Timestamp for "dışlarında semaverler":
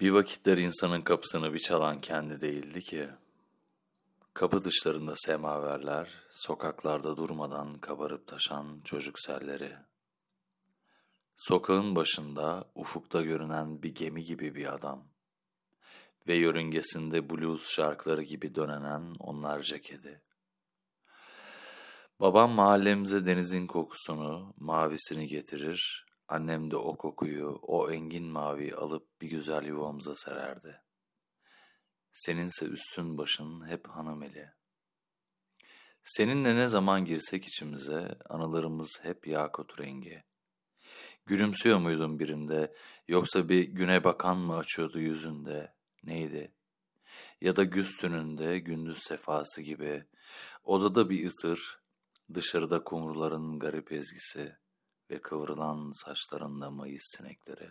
4.64-6.08